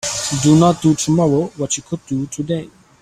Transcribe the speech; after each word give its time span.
Do 0.41 0.55
not 0.55 0.81
do 0.81 0.95
tomorrow 0.95 1.51
what 1.57 1.77
you 1.77 1.83
could 1.83 2.03
do 2.07 2.25
today. 2.25 2.71